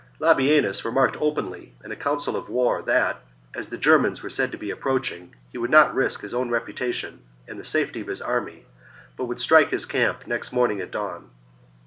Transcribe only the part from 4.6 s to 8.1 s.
approaching, he would not risk his own reputation and the safety of